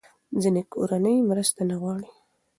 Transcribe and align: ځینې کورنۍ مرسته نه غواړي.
ځینې 0.41 0.61
کورنۍ 0.73 1.15
مرسته 1.29 1.61
نه 1.69 1.75
غواړي. 1.81 2.09